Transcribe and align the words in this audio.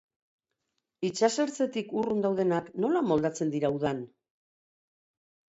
Itsasertzetik 1.09 1.93
urrun 2.03 2.23
daudenak, 2.27 2.73
nola 2.87 3.03
moldatzen 3.11 3.53
dira 3.59 3.73
udan? 3.79 4.03